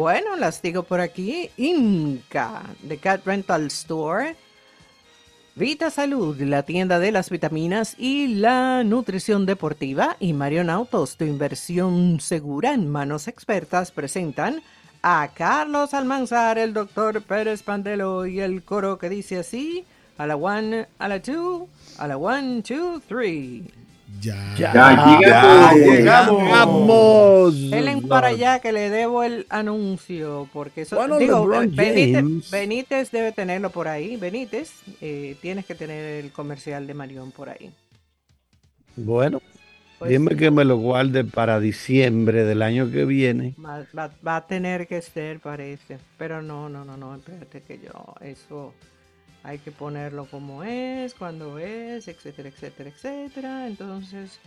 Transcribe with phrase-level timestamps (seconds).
[0.00, 1.50] Bueno, las digo por aquí.
[1.58, 4.34] Inca, de Cat Rental Store.
[5.54, 10.16] Vita Salud, la tienda de las vitaminas y la nutrición deportiva.
[10.18, 14.62] Y Marion Autos, tu inversión segura en manos expertas, presentan
[15.02, 19.84] a Carlos Almanzar, el doctor Pérez Pandelo y el coro que dice así:
[20.16, 23.70] a la one, a la two, a la one, two, three.
[24.20, 27.70] Ya, ya, llegamos.
[27.70, 33.70] Ven para allá que le debo el anuncio, porque eso, digo, Benítez, Benítez, debe tenerlo
[33.70, 34.16] por ahí.
[34.16, 37.70] Benítez, eh, tienes que tener el comercial de Marión por ahí.
[38.96, 39.40] Bueno,
[39.98, 43.54] pues dime que me lo guarde para diciembre del año que viene.
[43.64, 43.86] Va,
[44.26, 45.98] va, a tener que ser, parece.
[46.18, 48.74] Pero no, no, no, no, espérate que yo, eso
[49.42, 53.66] hay que ponerlo como es, cuando es, etcétera, etcétera, etcétera.
[53.66, 54.38] Entonces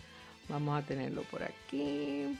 [0.50, 2.38] vamos a tenerlo por aquí.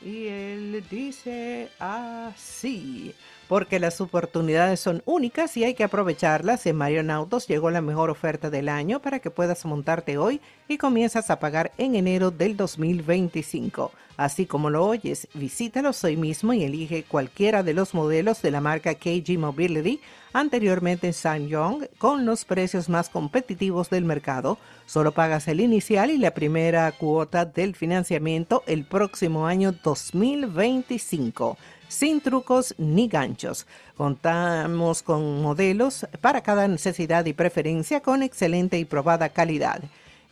[0.00, 3.14] Y él dice así,
[3.48, 6.66] porque las oportunidades son únicas y hay que aprovecharlas.
[6.66, 10.76] En Marion Autos llegó la mejor oferta del año para que puedas montarte hoy y
[10.76, 13.90] comienzas a pagar en enero del 2025.
[14.18, 18.60] Así como lo oyes, visítalos hoy mismo y elige cualquiera de los modelos de la
[18.60, 20.00] marca KG Mobility
[20.32, 24.58] anteriormente en SsangYong con los precios más competitivos del mercado.
[24.86, 31.56] Solo pagas el inicial y la primera cuota del financiamiento el próximo año 2025
[31.88, 33.66] sin trucos ni ganchos.
[33.96, 39.82] Contamos con modelos para cada necesidad y preferencia con excelente y probada calidad.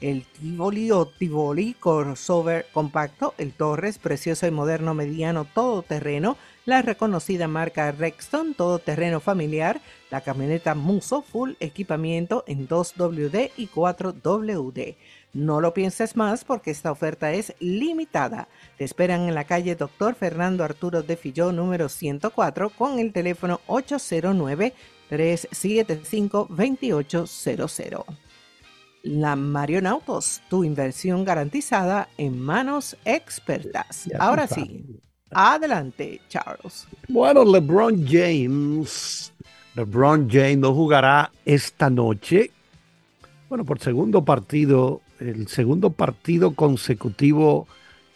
[0.00, 6.36] El Tivoli o Tivoli Crossover compacto, el Torres, precioso y moderno mediano todoterreno,
[6.66, 14.96] la reconocida marca Rexton todoterreno familiar, la camioneta Muso full equipamiento en 2WD y 4WD.
[15.32, 18.48] No lo pienses más porque esta oferta es limitada.
[18.78, 20.16] Te esperan en la calle Dr.
[20.16, 24.74] Fernando Arturo de Filló número 104 con el teléfono 809
[25.08, 28.04] 375 2800.
[29.04, 34.08] La Marion Autos, tu inversión garantizada en manos expertas.
[34.18, 35.00] Ahora sí,
[35.38, 36.88] Adelante, Charles.
[37.08, 39.34] Bueno, LeBron James.
[39.74, 42.52] LeBron James no jugará esta noche.
[43.50, 47.68] Bueno, por segundo partido, el segundo partido consecutivo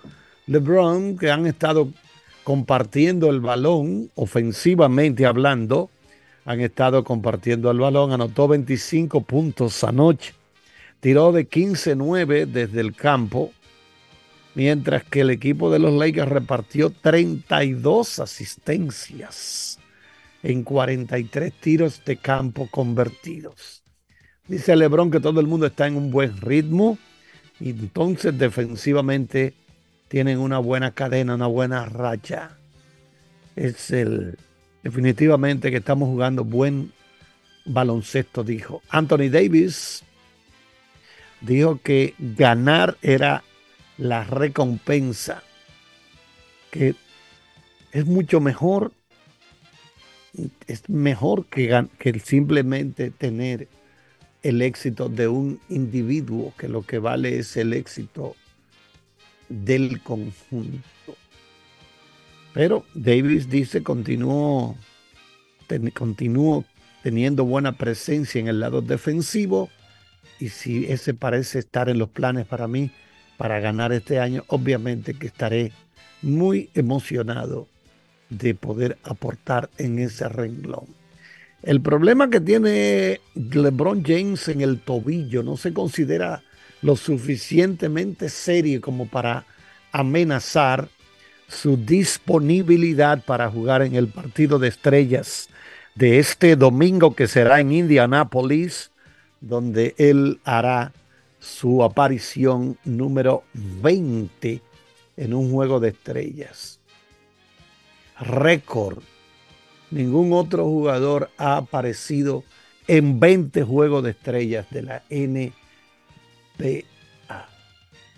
[0.47, 1.89] LeBron que han estado
[2.43, 5.89] compartiendo el balón, ofensivamente hablando,
[6.45, 10.33] han estado compartiendo el balón, anotó 25 puntos anoche,
[10.99, 13.51] tiró de 15-9 desde el campo,
[14.55, 19.79] mientras que el equipo de los Lakers repartió 32 asistencias
[20.43, 23.83] en 43 tiros de campo convertidos.
[24.47, 26.97] Dice Lebron que todo el mundo está en un buen ritmo
[27.59, 29.53] y entonces defensivamente
[30.07, 32.57] tienen una buena cadena, una buena racha.
[33.55, 34.37] Es el
[34.83, 36.91] definitivamente que estamos jugando buen
[37.65, 38.81] baloncesto, dijo.
[38.89, 40.03] Anthony Davis
[41.41, 43.43] dijo que ganar era
[43.97, 45.43] la recompensa,
[46.71, 46.95] que
[47.91, 48.91] es mucho mejor,
[50.67, 53.67] es mejor que, que simplemente tener
[54.43, 58.35] el éxito de un individuo, que lo que vale es el éxito
[59.49, 60.81] del conjunto.
[62.53, 64.75] Pero Davis dice, continuó,
[65.93, 66.65] continuó
[67.03, 69.69] teniendo buena presencia en el lado defensivo
[70.39, 72.91] y si ese parece estar en los planes para mí,
[73.41, 75.71] para ganar este año, obviamente que estaré
[76.21, 77.67] muy emocionado
[78.29, 80.85] de poder aportar en ese renglón.
[81.63, 86.43] El problema que tiene LeBron James en el tobillo no se considera
[86.83, 89.47] lo suficientemente serio como para
[89.91, 90.87] amenazar
[91.47, 95.49] su disponibilidad para jugar en el partido de estrellas
[95.95, 98.91] de este domingo que será en Indianápolis,
[99.39, 100.91] donde él hará
[101.41, 104.61] su aparición número 20
[105.17, 106.79] en un juego de estrellas.
[108.19, 109.01] Récord.
[109.89, 112.43] Ningún otro jugador ha aparecido
[112.87, 115.53] en 20 juegos de estrellas de la NBA.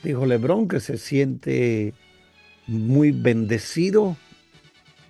[0.04, 1.94] Dijo Lebron que se siente
[2.68, 4.18] muy bendecido,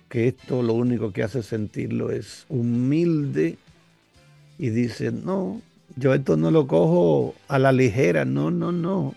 [0.08, 3.58] que esto lo único que hace sentirlo es humilde
[4.56, 5.60] y dice, no,
[5.96, 9.14] yo esto no lo cojo a la ligera, no, no, no.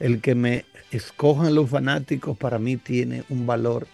[0.00, 3.86] El que me escojan los fanáticos para mí tiene un valor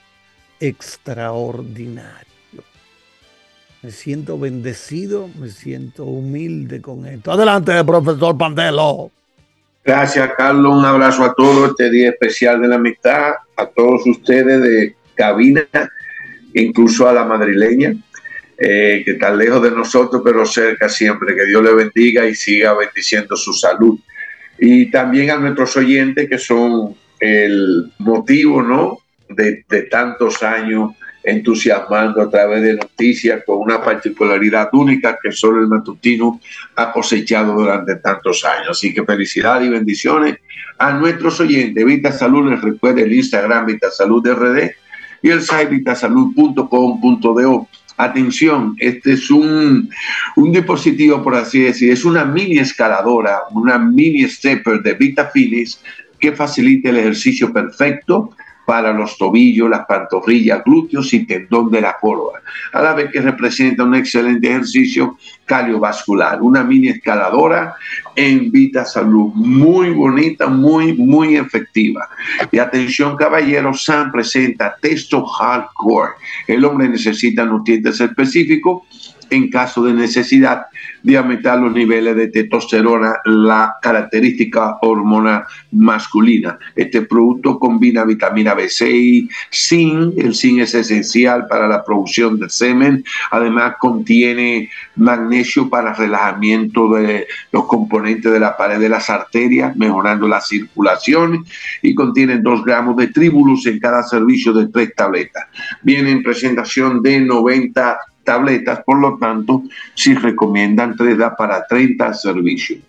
[0.61, 2.33] extraordinario.
[3.83, 7.33] Me siento bendecido, me siento humilde con esto.
[7.33, 9.11] Adelante, profesor Pandelo.
[9.85, 10.75] Gracias, Carlos.
[10.75, 15.67] Un abrazo a todos este día especial de la amistad, a todos ustedes de cabina,
[16.55, 17.95] incluso a la madrileña,
[18.59, 21.35] eh, que está lejos de nosotros, pero cerca siempre.
[21.35, 23.99] Que Dios le bendiga y siga bendiciendo su salud.
[24.59, 28.99] Y también a nuestros oyentes que son el motivo, ¿no?
[29.29, 30.93] De, de tantos años
[31.25, 36.41] entusiasmando a través de noticias con una particularidad única que solo el matutino
[36.77, 38.69] ha cosechado durante tantos años.
[38.71, 40.37] Así que felicidades y bendiciones
[40.79, 41.85] a nuestros oyentes.
[41.85, 44.71] Vita Salud, les recuerda el Instagram Vita Salud RD
[45.23, 47.69] y el site vitasalud.com.do.
[47.97, 49.89] Atención, este es un,
[50.37, 55.81] un, dispositivo, por así decir, es una mini escaladora, una mini stepper de Vita Finis
[56.19, 58.31] que facilita el ejercicio perfecto
[58.65, 62.41] para los tobillos, las pantorrillas, glúteos y tendón de la corva,
[62.73, 67.75] a la vez que representa un excelente ejercicio cardiovascular, una mini escaladora
[68.17, 72.09] en Vita Salud, muy bonita, muy, muy efectiva.
[72.51, 76.13] Y atención caballeros, Sam presenta Testo Hardcore.
[76.47, 78.83] El hombre necesita nutrientes específicos
[79.35, 80.67] en caso de necesidad
[81.03, 86.59] de aumentar los niveles de testosterona, la característica hormona masculina.
[86.75, 93.05] Este producto combina vitamina B6, zinc, el zinc es esencial para la producción de semen,
[93.31, 100.27] además contiene magnesio para relajamiento de los componentes de la pared de las arterias, mejorando
[100.27, 101.45] la circulación
[101.83, 105.45] y contiene 2 gramos de tribulus en cada servicio de tres tabletas.
[105.83, 109.63] Viene en presentación de 90 tabletas, por lo tanto,
[109.95, 112.81] si recomiendan 3 da para 30 servicios.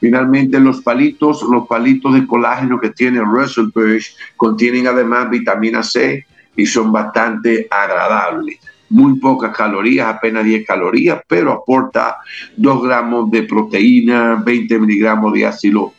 [0.00, 6.26] Finalmente, los palitos, los palitos de colágeno que tiene Russell Birch contienen además vitamina C
[6.56, 8.58] y son bastante agradables.
[8.90, 12.16] Muy pocas calorías, apenas 10 calorías, pero aporta
[12.56, 15.94] 2 gramos de proteína, 20 miligramos de ácido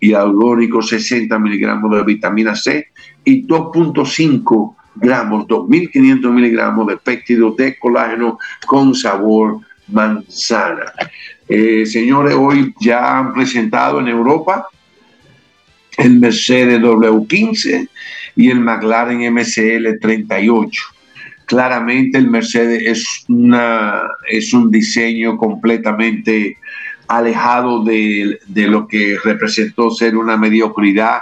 [0.00, 2.86] hialurónico, 60 miligramos de vitamina C
[3.24, 10.92] y 2.5 gramos, 2.500 miligramos de péptido de colágeno con sabor manzana.
[11.48, 14.66] Eh, señores, hoy ya han presentado en Europa
[15.96, 17.88] el Mercedes W15
[18.36, 20.82] y el McLaren MCL 38.
[21.44, 26.56] Claramente el Mercedes es, una, es un diseño completamente
[27.08, 31.18] alejado de, de, lo que representó ser una mediocridad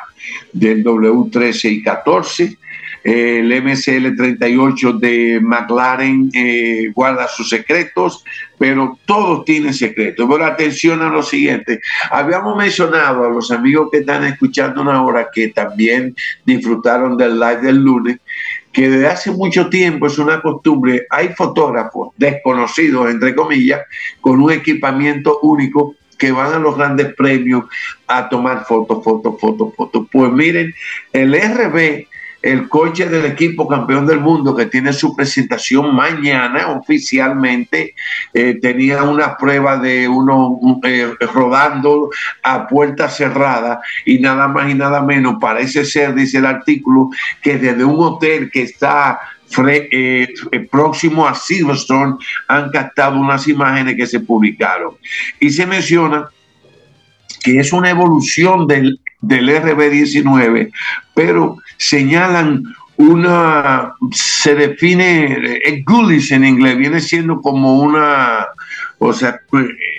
[0.52, 2.58] del W13 y 14
[3.04, 8.24] el MCL38 de McLaren eh, guarda sus secretos,
[8.58, 10.26] pero todos tienen secretos.
[10.28, 11.80] Pero atención a lo siguiente.
[12.10, 16.14] Habíamos mencionado a los amigos que están escuchando una hora que también
[16.44, 18.18] disfrutaron del live del lunes,
[18.72, 23.80] que desde hace mucho tiempo es una costumbre, hay fotógrafos desconocidos, entre comillas,
[24.20, 27.64] con un equipamiento único que van a los grandes premios
[28.06, 30.06] a tomar fotos, fotos, fotos, fotos.
[30.10, 30.74] Pues miren,
[31.12, 32.06] el RB
[32.52, 37.94] el coche del equipo campeón del mundo que tiene su presentación mañana oficialmente,
[38.32, 42.10] eh, tenía una prueba de uno eh, rodando
[42.42, 47.10] a puerta cerrada y nada más y nada menos parece ser, dice el artículo,
[47.42, 49.20] que desde un hotel que está
[49.66, 50.28] eh,
[50.70, 52.16] próximo a Silverstone
[52.48, 54.96] han captado unas imágenes que se publicaron.
[55.38, 56.28] Y se menciona
[57.42, 60.72] que es una evolución del, del RB19,
[61.14, 62.62] pero señalan
[62.96, 65.60] una, se define, eh,
[66.32, 68.46] en inglés, viene siendo como una,
[69.00, 69.40] o sea,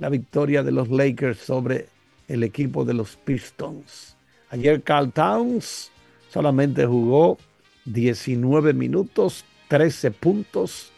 [0.00, 1.86] la victoria de los Lakers sobre
[2.26, 4.16] el equipo de los Pistons.
[4.48, 5.92] Ayer Carl Towns
[6.30, 7.38] solamente jugó
[7.84, 10.90] 19 minutos, 13 puntos,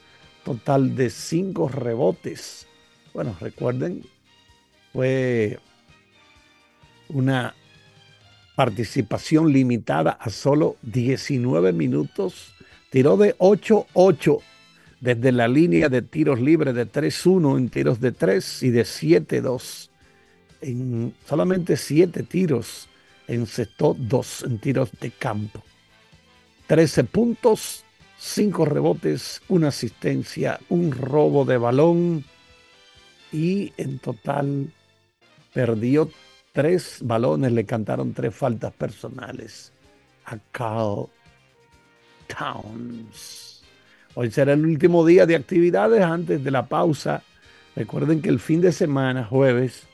[0.44, 2.68] total de 5 rebotes.
[3.12, 4.04] Bueno, recuerden,
[4.92, 5.59] fue
[7.09, 7.54] una
[8.54, 12.54] participación limitada a solo 19 minutos.
[12.90, 14.40] Tiró de 8-8
[15.02, 19.90] desde la línea de tiros libres de 3-1 en tiros de 3 y de 7-2.
[20.61, 22.88] En solamente 7 tiros
[23.26, 25.61] encestó 2 en tiros de campo.
[26.68, 27.85] 13 puntos,
[28.18, 32.25] 5 rebotes, una asistencia, un robo de balón
[33.32, 34.73] y en total
[35.52, 36.09] perdió
[36.52, 39.73] 3 balones, le cantaron 3 faltas personales
[40.26, 41.09] a Carl
[42.28, 43.51] Towns.
[44.14, 47.23] Hoy será el último día de actividades antes de la pausa.
[47.75, 49.87] Recuerden que el fin de semana, jueves,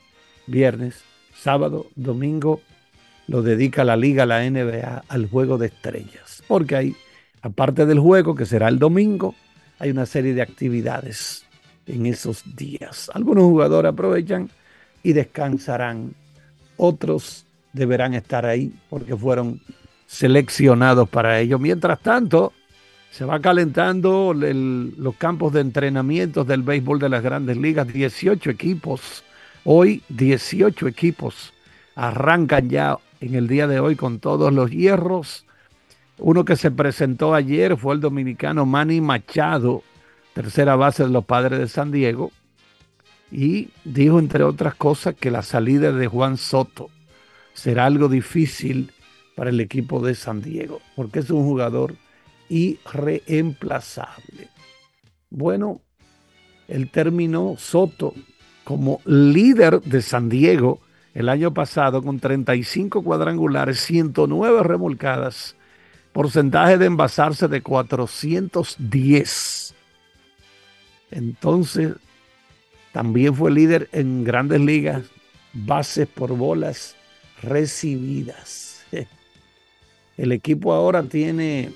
[0.48, 1.02] viernes,
[1.34, 2.60] sábado, domingo,
[3.28, 6.42] lo dedica la liga, la NBA, al juego de estrellas.
[6.48, 6.96] Porque hay,
[7.42, 9.36] aparte del juego, que será el domingo,
[9.78, 11.44] hay una serie de actividades
[11.86, 13.10] en esos días.
[13.14, 14.50] Algunos jugadores aprovechan
[15.04, 16.14] y descansarán.
[16.76, 19.60] Otros deberán estar ahí porque fueron
[20.06, 21.60] seleccionados para ello.
[21.60, 22.52] Mientras tanto,
[23.10, 27.92] se va calentando los campos de entrenamiento del béisbol de las grandes ligas.
[27.92, 29.24] 18 equipos,
[29.64, 31.52] hoy 18 equipos
[31.94, 35.44] arrancan ya en el día de hoy con todos los hierros.
[36.18, 39.82] Uno que se presentó ayer fue el dominicano Manny Machado,
[40.34, 42.30] tercera base de los padres de San Diego,
[43.30, 46.90] y dijo, entre otras cosas, que la salida de Juan Soto
[47.52, 48.92] será algo difícil
[49.34, 51.94] para el equipo de San Diego, porque es un jugador
[52.48, 54.48] y reemplazable.
[55.30, 55.80] Bueno,
[56.68, 58.14] él terminó Soto
[58.64, 60.80] como líder de San Diego
[61.14, 65.56] el año pasado con 35 cuadrangulares, 109 remolcadas,
[66.12, 69.74] porcentaje de envasarse de 410.
[71.10, 71.94] Entonces,
[72.92, 75.02] también fue líder en grandes ligas,
[75.52, 76.94] bases por bolas
[77.42, 78.84] recibidas.
[80.16, 81.72] El equipo ahora tiene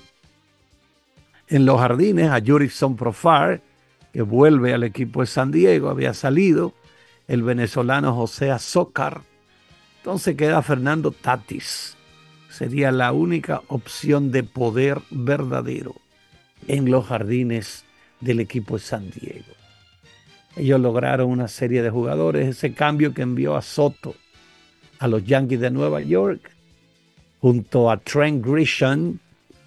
[1.47, 3.61] en los jardines a Jurickson Profar,
[4.11, 6.73] que vuelve al equipo de San Diego, había salido
[7.27, 9.21] el venezolano José Azócar.
[9.97, 11.95] Entonces queda Fernando Tatis.
[12.49, 15.95] Sería la única opción de poder verdadero
[16.67, 17.85] en los jardines
[18.19, 19.53] del equipo de San Diego.
[20.55, 24.15] Ellos lograron una serie de jugadores, ese cambio que envió a Soto
[24.99, 26.51] a los Yankees de Nueva York,
[27.41, 29.19] junto a Trent Grisham,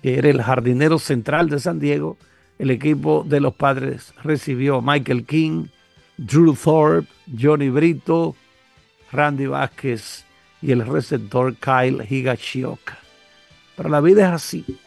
[0.06, 2.16] que era el jardinero central de San Diego,
[2.60, 5.66] el equipo de los padres recibió Michael King,
[6.16, 8.36] Drew Thorpe, Johnny Brito,
[9.10, 10.24] Randy Vázquez
[10.62, 12.96] y el receptor Kyle Higashioka.
[13.76, 14.78] Pero la vida es así.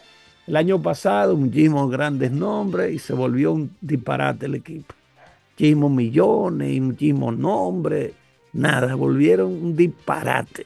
[0.47, 4.95] El año pasado, muchísimos grandes nombres y se volvió un disparate el equipo.
[5.51, 8.13] Muchísimos millones y muchísimos nombres.
[8.53, 10.65] Nada, volvieron un disparate.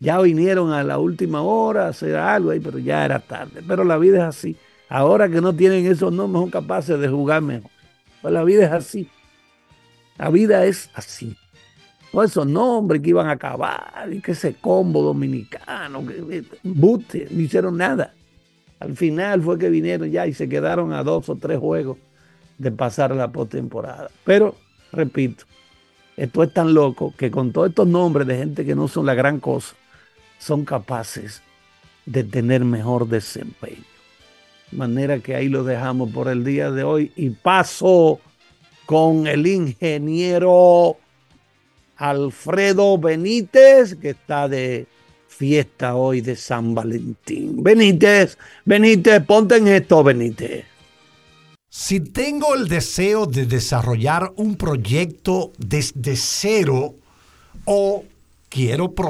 [0.00, 3.62] Ya vinieron a la última hora a hacer algo ahí, pero ya era tarde.
[3.66, 4.56] Pero la vida es así.
[4.88, 7.70] Ahora que no tienen esos nombres, son capaces de jugar mejor.
[8.20, 9.08] Pues la vida es así.
[10.18, 11.36] La vida es así.
[12.12, 17.40] Todos esos nombres que iban a acabar y que ese combo dominicano, que buste, no
[17.40, 18.14] hicieron nada.
[18.78, 21.98] Al final fue que vinieron ya y se quedaron a dos o tres juegos
[22.58, 24.10] de pasar la postemporada.
[24.24, 24.54] Pero,
[24.92, 25.44] repito,
[26.16, 29.14] esto es tan loco que con todos estos nombres de gente que no son la
[29.14, 29.74] gran cosa,
[30.38, 31.42] son capaces
[32.06, 33.84] de tener mejor desempeño.
[34.70, 38.20] De manera que ahí lo dejamos por el día de hoy y paso
[38.86, 40.98] con el ingeniero
[41.96, 44.86] Alfredo Benítez, que está de
[45.28, 47.62] fiesta hoy de San Valentín.
[47.62, 50.64] Benítez, Benítez, ponte en esto, Benítez.
[51.68, 56.94] Si tengo el deseo de desarrollar un proyecto desde cero
[57.64, 58.04] o
[58.48, 58.94] quiero